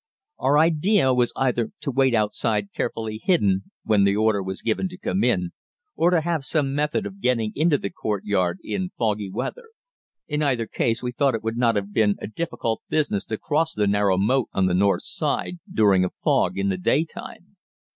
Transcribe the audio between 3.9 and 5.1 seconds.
the order was given to